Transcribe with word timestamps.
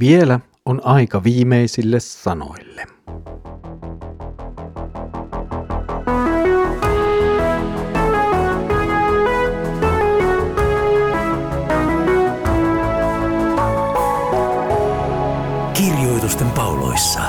Vielä 0.00 0.40
on 0.66 0.80
aika 0.84 1.24
viimeisille 1.24 2.00
sanoille. 2.00 2.86
Kirjoitusten 15.74 16.50
pauloissa. 16.50 17.20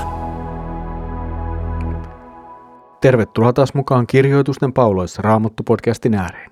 Tervetuloa 3.02 3.54
taas 3.54 3.74
mukaan 3.74 4.08
Kirjoitusten 4.08 4.74
pauloissa 4.74 5.22
Raamattu-podcastin 5.22 6.16
ääreen. 6.16 6.52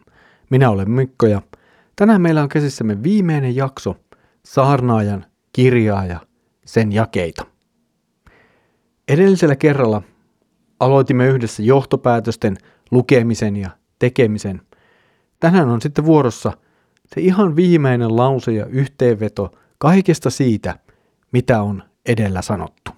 Minä 0.49 0.70
olen 0.70 0.91
Mikko 0.91 1.27
ja 1.27 1.41
tänään 1.95 2.21
meillä 2.21 2.43
on 2.43 2.49
käsissämme 2.49 3.04
viimeinen 3.04 3.55
jakso 3.55 3.95
Saarnaajan 4.45 5.29
kirjaa 5.54 6.05
ja 6.05 6.20
sen 6.66 6.91
jakeita. 6.91 7.45
Edellisellä 9.08 9.55
kerralla 9.55 10.02
aloitimme 10.80 11.27
yhdessä 11.27 11.63
johtopäätösten 11.63 12.58
lukemisen 12.91 13.55
ja 13.55 13.70
tekemisen. 13.99 14.62
Tänään 15.39 15.70
on 15.70 15.81
sitten 15.81 16.05
vuorossa 16.05 16.52
se 17.05 17.22
ihan 17.22 17.55
viimeinen 17.55 18.16
lause 18.16 18.52
ja 18.52 18.66
yhteenveto 18.66 19.52
kaikesta 19.77 20.30
siitä, 20.30 20.80
mitä 21.31 21.61
on 21.61 21.84
edellä 22.05 22.41
sanottu. 22.41 22.91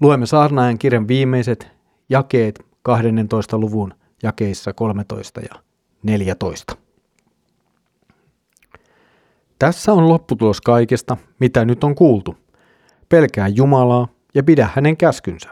Luemme 0.00 0.26
saarnaajan 0.26 0.78
kirjan 0.78 1.08
viimeiset 1.08 1.68
jakeet 2.08 2.66
12. 2.82 3.58
luvun 3.58 3.94
jakeissa 4.22 4.72
13 4.72 5.40
ja 5.40 5.62
14. 6.02 6.83
Tässä 9.64 9.92
on 9.92 10.08
lopputulos 10.08 10.60
kaikesta, 10.60 11.16
mitä 11.40 11.64
nyt 11.64 11.84
on 11.84 11.94
kuultu. 11.94 12.36
Pelkää 13.08 13.48
Jumalaa 13.48 14.08
ja 14.34 14.42
pidä 14.42 14.68
hänen 14.74 14.96
käskynsä. 14.96 15.50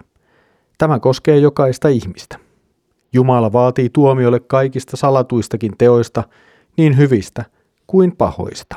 Tämä 0.78 0.98
koskee 0.98 1.38
jokaista 1.38 1.88
ihmistä. 1.88 2.38
Jumala 3.12 3.52
vaatii 3.52 3.90
tuomiolle 3.90 4.40
kaikista 4.40 4.96
salatuistakin 4.96 5.72
teoista, 5.78 6.24
niin 6.76 6.96
hyvistä 6.96 7.44
kuin 7.86 8.16
pahoista. 8.16 8.76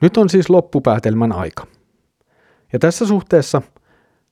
Nyt 0.00 0.16
on 0.16 0.28
siis 0.28 0.50
loppupäätelmän 0.50 1.32
aika. 1.32 1.66
Ja 2.72 2.78
tässä 2.78 3.06
suhteessa 3.06 3.62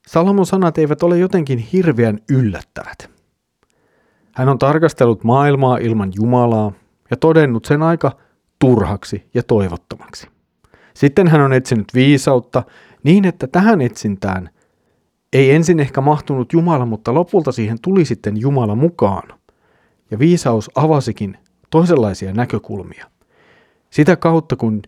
Salomon 0.06 0.47
sanat 0.47 0.78
eivät 0.78 1.03
ole 1.03 1.19
jotenkin 1.19 1.59
hirveän 1.59 2.19
yllättävät. 2.31 3.11
Hän 4.33 4.48
on 4.48 4.59
tarkastellut 4.59 5.25
maailmaa 5.25 5.77
ilman 5.77 6.12
Jumalaa 6.15 6.72
ja 7.13 7.17
todennut 7.17 7.65
sen 7.65 7.83
aika 7.83 8.13
turhaksi 8.59 9.29
ja 9.35 9.43
toivottomaksi. 9.43 10.29
Sitten 10.95 11.29
hän 11.29 11.41
on 11.41 11.53
etsinyt 11.53 11.95
viisautta 11.95 12.63
niin, 13.03 13.25
että 13.25 13.47
tähän 13.47 13.81
etsintään 13.81 14.51
ei 15.33 15.51
ensin 15.51 15.81
ehkä 15.81 16.01
mahtunut 16.01 16.53
Jumala, 16.53 16.87
mutta 16.87 17.15
lopulta 17.15 17.53
siihen 17.53 17.79
tuli 17.83 18.05
sitten 18.05 18.41
Jumala 18.41 18.75
mukaan. 18.75 19.39
Ja 20.11 20.19
viisaus 20.19 20.71
avasikin 20.75 21.37
toisenlaisia 21.71 22.33
näkökulmia. 22.33 23.07
Sitä 23.91 24.17
kautta, 24.17 24.57
kun 24.57 24.83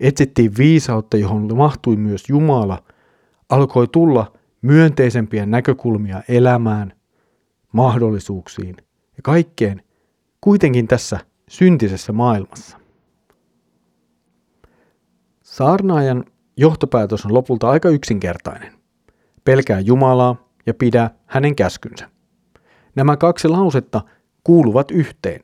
etsittiin 0.00 0.52
viisautta, 0.58 1.16
johon 1.16 1.56
mahtui 1.56 1.96
myös 1.96 2.24
Jumala, 2.28 2.82
alkoi 3.48 3.88
tulla 3.88 4.32
myönteisempiä 4.62 5.46
näkökulmia 5.46 6.22
elämään, 6.28 6.92
mahdollisuuksiin 7.72 8.76
ja 9.16 9.22
kaikkeen 9.22 9.82
kuitenkin 10.40 10.88
tässä 10.88 11.20
syntisessä 11.52 12.12
maailmassa. 12.12 12.78
Saarnaajan 15.42 16.24
johtopäätös 16.56 17.26
on 17.26 17.34
lopulta 17.34 17.70
aika 17.70 17.88
yksinkertainen. 17.88 18.72
Pelkää 19.44 19.80
Jumalaa 19.80 20.48
ja 20.66 20.74
pidä 20.74 21.10
hänen 21.26 21.56
käskynsä. 21.56 22.10
Nämä 22.94 23.16
kaksi 23.16 23.48
lausetta 23.48 24.00
kuuluvat 24.44 24.90
yhteen. 24.90 25.40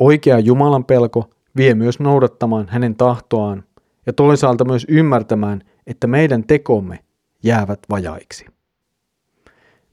Oikea 0.00 0.38
Jumalan 0.38 0.84
pelko 0.84 1.30
vie 1.56 1.74
myös 1.74 2.00
noudattamaan 2.00 2.68
hänen 2.68 2.96
tahtoaan 2.96 3.64
ja 4.06 4.12
toisaalta 4.12 4.64
myös 4.64 4.86
ymmärtämään, 4.88 5.62
että 5.86 6.06
meidän 6.06 6.44
tekomme 6.44 6.98
jäävät 7.42 7.80
vajaiksi. 7.90 8.46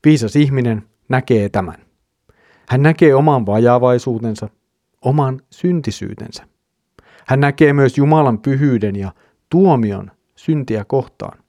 Viisas 0.06 0.36
ihminen 0.36 0.84
näkee 1.10 1.50
tämän. 1.50 1.78
Hän 2.70 2.82
näkee 2.82 3.16
oman 3.16 3.46
vajaavaisuutensa 3.46 4.50
oman 5.06 5.42
syntisyytensä. 5.50 6.48
Hän 7.28 7.40
näkee 7.40 7.74
myös 7.74 7.98
Jumalan 7.98 8.40
pyhyyden 8.40 8.96
ja 8.96 9.14
tuomion 9.50 10.12
syntiä 10.36 10.86
kohtaan. 10.86 11.44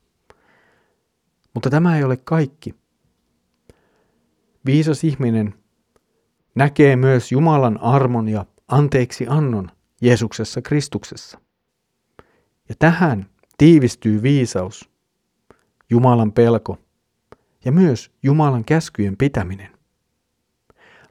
Mutta 1.54 1.70
tämä 1.70 1.96
ei 1.96 2.04
ole 2.04 2.16
kaikki. 2.16 2.74
Viisas 4.66 5.04
ihminen 5.04 5.54
näkee 6.54 6.96
myös 6.96 7.32
Jumalan 7.32 7.80
armon 7.80 8.28
ja 8.28 8.46
anteeksi 8.68 9.26
annon 9.28 9.70
Jeesuksessa 10.00 10.62
Kristuksessa. 10.62 11.38
Ja 12.68 12.74
tähän 12.78 13.26
tiivistyy 13.58 14.22
viisaus, 14.22 14.90
Jumalan 15.90 16.32
pelko 16.32 16.78
ja 17.64 17.72
myös 17.72 18.10
Jumalan 18.22 18.64
käskyjen 18.64 19.16
pitäminen. 19.16 19.78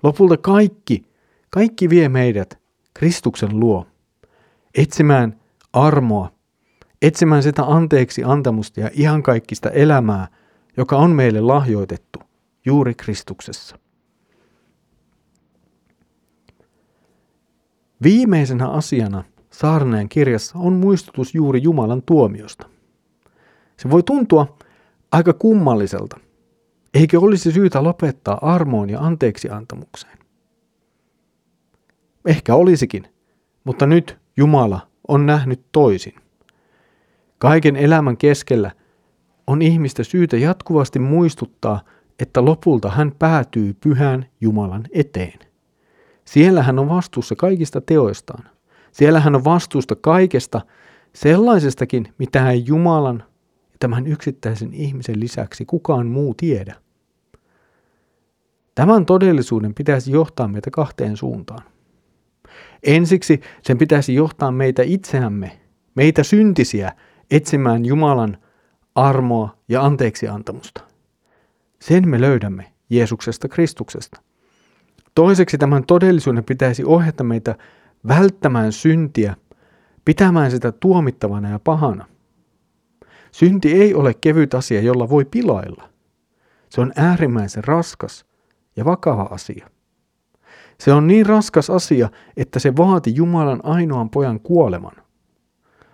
Lopulta 0.04 0.38
kaikki 0.38 1.13
kaikki 1.54 1.90
vie 1.90 2.10
meidät 2.10 2.60
Kristuksen 2.94 3.60
luo, 3.60 3.88
etsimään 4.76 5.40
armoa, 5.74 6.32
etsimään 7.02 7.44
sitä 7.44 7.64
anteeksi 7.64 8.24
antamusta 8.24 8.80
ja 8.80 8.90
ihan 8.94 9.24
kaikkista 9.24 9.70
elämää, 9.70 10.28
joka 10.78 10.98
on 10.98 11.12
meille 11.12 11.42
lahjoitettu 11.42 12.20
juuri 12.66 12.94
Kristuksessa. 12.94 13.80
Viimeisenä 18.04 18.70
asiana 18.70 19.24
saarneen 19.52 20.10
kirjassa 20.10 20.60
on 20.60 20.74
muistutus 20.74 21.36
juuri 21.36 21.64
Jumalan 21.64 22.02
tuomiosta. 22.02 22.70
Se 23.78 23.90
voi 23.90 24.04
tuntua 24.04 24.58
aika 25.12 25.34
kummalliselta, 25.34 26.20
eikö 26.94 27.20
olisi 27.20 27.52
syytä 27.52 27.84
lopettaa 27.84 28.38
armoon 28.42 28.90
ja 28.90 29.00
anteeksi 29.00 29.50
antamukseen. 29.50 30.23
Ehkä 32.26 32.56
olisikin, 32.56 33.08
mutta 33.64 33.86
nyt 33.86 34.18
Jumala 34.38 34.88
on 35.08 35.26
nähnyt 35.26 35.62
toisin. 35.72 36.16
Kaiken 37.38 37.76
elämän 37.76 38.18
keskellä 38.18 38.72
on 39.48 39.62
ihmistä 39.62 40.04
syytä 40.04 40.38
jatkuvasti 40.38 41.00
muistuttaa, 41.00 41.82
että 42.20 42.46
lopulta 42.46 42.90
hän 42.90 43.12
päätyy 43.20 43.74
pyhän 43.74 44.26
Jumalan 44.42 44.84
eteen. 44.92 45.40
Siellä 46.26 46.64
hän 46.64 46.80
on 46.80 46.90
vastuussa 46.90 47.36
kaikista 47.36 47.82
teoistaan. 47.82 48.44
Siellä 48.92 49.20
hän 49.20 49.36
on 49.36 49.44
vastuusta 49.44 49.96
kaikesta 49.96 50.62
sellaisestakin, 51.14 52.14
mitä 52.18 52.52
ei 52.52 52.64
Jumalan 52.66 53.24
ja 53.72 53.78
tämän 53.80 54.08
yksittäisen 54.08 54.74
ihmisen 54.74 55.20
lisäksi 55.20 55.66
kukaan 55.66 56.08
muu 56.08 56.34
tiedä. 56.34 56.76
Tämän 58.76 59.06
todellisuuden 59.06 59.74
pitäisi 59.74 60.12
johtaa 60.12 60.48
meitä 60.48 60.72
kahteen 60.72 61.18
suuntaan. 61.18 61.73
Ensiksi 62.84 63.42
sen 63.62 63.78
pitäisi 63.78 64.16
johtaa 64.16 64.52
meitä 64.52 64.84
itseämme, 64.86 65.60
meitä 65.96 66.24
syntisiä, 66.24 66.92
etsimään 67.32 67.86
Jumalan 67.86 68.38
armoa 68.96 69.58
ja 69.70 69.86
anteeksiantamusta. 69.86 70.82
Sen 71.80 72.10
me 72.10 72.22
löydämme 72.22 72.72
Jeesuksesta 72.90 73.48
Kristuksesta. 73.48 74.22
Toiseksi 75.16 75.58
tämän 75.58 75.86
todellisuuden 75.86 76.44
pitäisi 76.44 76.84
ohjata 76.86 77.24
meitä 77.24 77.56
välttämään 78.08 78.72
syntiä, 78.72 79.36
pitämään 80.06 80.52
sitä 80.52 80.72
tuomittavana 80.72 81.50
ja 81.50 81.60
pahana. 81.60 82.06
Synti 83.32 83.74
ei 83.74 83.94
ole 83.94 84.14
kevyt 84.14 84.54
asia, 84.54 84.82
jolla 84.82 85.10
voi 85.10 85.26
pilailla. 85.26 85.90
Se 86.70 86.82
on 86.82 86.92
äärimmäisen 86.96 87.64
raskas 87.64 88.26
ja 88.76 88.86
vakava 88.86 89.22
asia. 89.32 89.70
Se 90.84 90.94
on 90.94 91.08
niin 91.08 91.26
raskas 91.26 91.70
asia, 91.70 92.10
että 92.38 92.60
se 92.60 92.76
vaati 92.76 93.16
Jumalan 93.16 93.60
ainoan 93.64 94.10
pojan 94.10 94.40
kuoleman. 94.40 94.96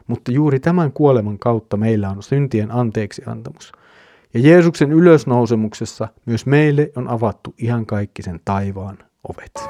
Mutta 0.07 0.31
juuri 0.31 0.59
tämän 0.59 0.94
kuoleman 0.94 1.39
kautta 1.39 1.77
meillä 1.77 2.09
on 2.09 2.24
syntien 2.24 2.71
anteeksi 2.71 3.21
antamus. 3.25 3.71
Ja 4.33 4.39
Jeesuksen 4.39 4.91
ylösnousemuksessa 4.91 6.07
myös 6.25 6.45
meille 6.45 6.91
on 6.95 7.07
avattu 7.07 7.53
ihan 7.57 7.86
kaikki 7.86 8.21
sen 8.21 8.39
taivaan 8.45 8.97
ovet. 9.30 9.69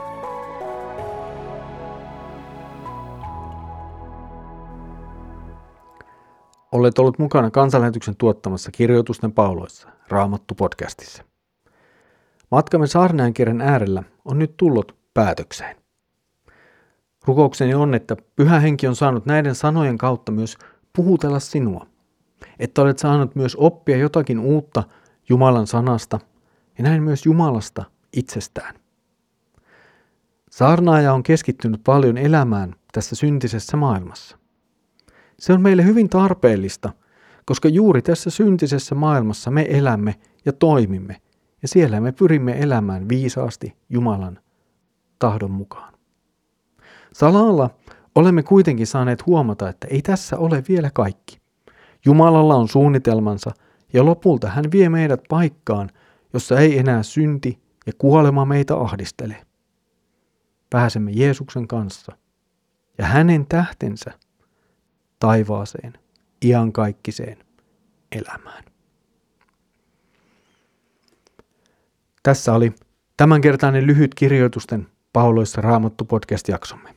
Olet 6.71 6.99
ollut 6.99 7.19
mukana 7.19 7.51
kansanlähetyksen 7.51 8.15
tuottamassa 8.15 8.71
kirjoitusten 8.71 9.31
pauloissa, 9.31 9.89
Raamattu-podcastissa. 10.07 11.23
Matkamme 12.51 12.87
saarnaajan 12.87 13.33
kirjan 13.33 13.61
äärellä 13.61 14.03
on 14.25 14.39
nyt 14.39 14.57
tullut 14.57 14.98
päätökseen. 15.19 15.75
Rukoukseni 17.25 17.73
on, 17.73 17.93
että 17.93 18.15
Pyhä 18.35 18.59
Henki 18.59 18.87
on 18.87 18.95
saanut 18.95 19.25
näiden 19.25 19.55
sanojen 19.55 19.97
kautta 19.97 20.31
myös 20.31 20.57
puhutella 20.95 21.39
sinua. 21.39 21.85
Että 22.59 22.81
olet 22.81 22.99
saanut 22.99 23.35
myös 23.35 23.55
oppia 23.55 23.97
jotakin 23.97 24.39
uutta 24.39 24.83
Jumalan 25.29 25.67
sanasta 25.67 26.19
ja 26.77 26.83
näin 26.83 27.03
myös 27.03 27.25
Jumalasta 27.25 27.83
itsestään. 28.13 28.75
Saarnaaja 30.51 31.13
on 31.13 31.23
keskittynyt 31.23 31.81
paljon 31.83 32.17
elämään 32.17 32.75
tässä 32.91 33.15
syntisessä 33.15 33.77
maailmassa. 33.77 34.37
Se 35.39 35.53
on 35.53 35.61
meille 35.61 35.85
hyvin 35.85 36.09
tarpeellista, 36.09 36.93
koska 37.45 37.69
juuri 37.69 38.01
tässä 38.01 38.29
syntisessä 38.29 38.95
maailmassa 38.95 39.51
me 39.51 39.67
elämme 39.69 40.15
ja 40.45 40.53
toimimme, 40.53 41.21
ja 41.61 41.67
siellä 41.67 42.01
me 42.01 42.11
pyrimme 42.11 42.59
elämään 42.59 43.09
viisaasti 43.09 43.75
Jumalan 43.89 44.39
tahdon 45.19 45.51
mukaan. 45.51 45.93
Salalla 47.13 47.69
olemme 48.15 48.43
kuitenkin 48.43 48.87
saaneet 48.87 49.25
huomata, 49.25 49.69
että 49.69 49.87
ei 49.87 50.01
tässä 50.01 50.37
ole 50.37 50.63
vielä 50.69 50.89
kaikki. 50.93 51.39
Jumalalla 52.05 52.55
on 52.55 52.67
suunnitelmansa 52.67 53.51
ja 53.93 54.05
lopulta 54.05 54.47
hän 54.47 54.65
vie 54.71 54.89
meidät 54.89 55.21
paikkaan, 55.29 55.89
jossa 56.33 56.59
ei 56.59 56.77
enää 56.77 57.03
synti 57.03 57.59
ja 57.85 57.93
kuolema 57.97 58.45
meitä 58.45 58.75
ahdistele. 58.75 59.45
Pääsemme 60.69 61.11
Jeesuksen 61.11 61.67
kanssa 61.67 62.17
ja 62.97 63.05
hänen 63.05 63.45
tähtensä 63.45 64.11
taivaaseen, 65.19 65.93
iankaikkiseen 66.45 67.37
elämään. 68.11 68.63
Tässä 72.23 72.53
oli 72.53 72.73
tämänkertainen 73.17 73.87
lyhyt 73.87 74.15
kirjoitusten 74.15 74.87
pauloissa 75.13 75.61
raamattu 75.61 76.05
podcast-jaksomme. 76.05 76.95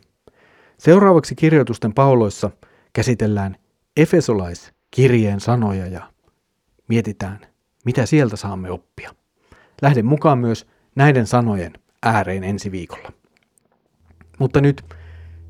Seuraavaksi 0.79 1.35
kirjoitusten 1.35 1.95
pauloissa 1.95 2.51
käsitellään 2.93 3.57
Efesolaiskirjeen 3.97 5.41
sanoja 5.41 5.87
ja 5.87 6.13
mietitään, 6.89 7.39
mitä 7.85 8.07
sieltä 8.07 8.37
saamme 8.37 8.71
oppia. 8.71 9.15
Lähden 9.83 10.07
mukaan 10.07 10.39
myös 10.39 10.67
näiden 10.95 11.27
sanojen 11.27 11.73
ääreen 12.03 12.45
ensi 12.45 12.71
viikolla. 12.71 13.13
Mutta 14.39 14.61
nyt 14.61 14.85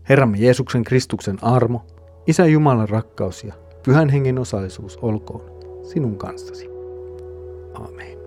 Herramme 0.08 0.38
Jeesuksen 0.38 0.85
Kristuksen 0.85 1.38
armo, 1.43 1.87
Isä 2.26 2.47
Jumalan 2.47 2.88
rakkaus 2.88 3.44
ja 3.44 3.55
Pyhän 3.82 4.08
Hengen 4.08 4.38
osallisuus 4.38 4.97
olkoon 4.97 5.43
sinun 5.82 6.19
kanssasi. 6.19 6.69
Amen. 7.75 8.21